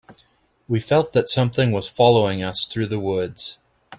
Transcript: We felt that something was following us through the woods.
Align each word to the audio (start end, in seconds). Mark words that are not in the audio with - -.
We 0.67 0.79
felt 0.79 1.13
that 1.13 1.29
something 1.29 1.71
was 1.71 1.87
following 1.87 2.41
us 2.41 2.65
through 2.65 2.87
the 2.87 2.97
woods. 2.99 3.59